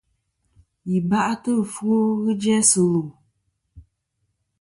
Yi 0.89 0.97
ba'tɨ 1.09 1.51
ɨfwo 1.63 1.95
ghɨ 2.21 2.31
jæsɨ 2.41 2.81
lu. 2.91 3.03